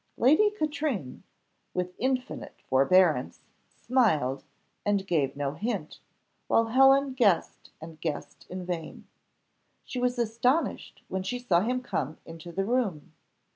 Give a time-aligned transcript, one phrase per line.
[0.17, 1.21] Lady Katrine,
[1.75, 4.43] with infinite forbearance, smiled,
[4.83, 5.99] and gave no hint,
[6.47, 9.05] while Helen guessed and guessed in vain.
[9.83, 13.13] She was astonished when she saw him come into the room.